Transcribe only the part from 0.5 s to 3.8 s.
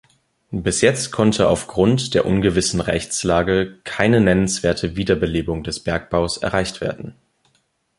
Bis jetzt konnte aufgrund der ungewissen Rechtslage